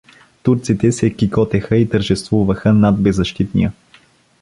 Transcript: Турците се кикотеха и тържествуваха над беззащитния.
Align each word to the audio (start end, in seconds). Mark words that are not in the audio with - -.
Турците 0.43 0.91
се 0.91 1.13
кикотеха 1.13 1.77
и 1.77 1.89
тържествуваха 1.89 2.73
над 2.73 3.01
беззащитния. 3.01 3.73